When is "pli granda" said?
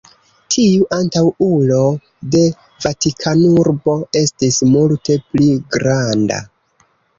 5.29-6.43